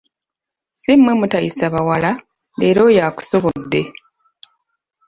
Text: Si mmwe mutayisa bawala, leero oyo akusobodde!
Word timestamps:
Si 0.79 0.91
mmwe 0.97 1.13
mutayisa 1.19 1.65
bawala, 1.73 2.11
leero 2.59 2.81
oyo 2.89 3.01
akusobodde! 3.09 3.81